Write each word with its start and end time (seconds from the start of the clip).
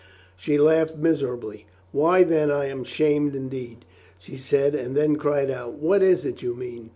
She 0.35 0.57
laughed 0.57 0.97
miserably. 0.97 1.67
"Why, 1.91 2.23
then 2.23 2.49
I 2.49 2.65
am 2.65 2.83
shamed 2.83 3.35
indeed," 3.35 3.85
she 4.17 4.35
said 4.35 4.73
and 4.73 4.97
then 4.97 5.15
cried 5.15 5.51
out. 5.51 5.73
"What 5.73 6.01
is 6.01 6.25
it 6.25 6.41
you 6.41 6.55
mean 6.55 6.89